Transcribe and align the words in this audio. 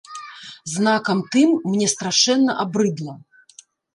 Знакам 0.75 1.19
тым, 1.35 1.49
мне 1.73 1.87
страшэнна 1.93 2.57
абрыдла. 2.63 3.15